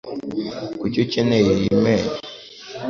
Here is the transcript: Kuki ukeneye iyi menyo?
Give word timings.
Kuki 0.79 0.97
ukeneye 1.05 1.51
iyi 1.57 1.73
menyo? 1.83 2.11